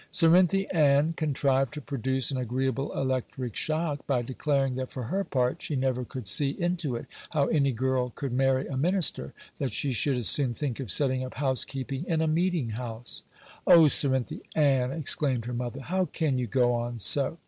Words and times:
Cerinthy 0.11 0.65
Ann 0.73 1.13
contrived 1.13 1.75
to 1.75 1.79
produce 1.79 2.31
an 2.31 2.37
agreeable 2.37 2.91
electric 2.99 3.55
shock, 3.55 4.07
by 4.07 4.23
declaring 4.23 4.73
that 4.77 4.91
for 4.91 5.03
her 5.03 5.23
part 5.23 5.61
she 5.61 5.75
never 5.75 6.03
could 6.03 6.27
see 6.27 6.59
into 6.59 6.95
it, 6.95 7.05
how 7.29 7.45
any 7.49 7.71
girl 7.71 8.09
could 8.09 8.33
marry 8.33 8.65
a 8.65 8.75
minister—that 8.75 9.71
she 9.71 9.91
should 9.91 10.17
as 10.17 10.27
soon 10.27 10.55
think 10.55 10.79
of 10.79 10.89
setting 10.89 11.23
up 11.23 11.35
housekeeping 11.35 12.03
in 12.07 12.19
a 12.19 12.27
meeting 12.27 12.69
house. 12.69 13.21
'O, 13.67 13.87
Cerinthy 13.87 14.41
Ann!' 14.55 14.91
exclaimed 14.91 15.45
her 15.45 15.53
mother, 15.53 15.81
'how 15.81 16.05
can 16.05 16.39
you 16.39 16.47
go 16.47 16.73
on 16.73 16.97
so? 16.97 17.37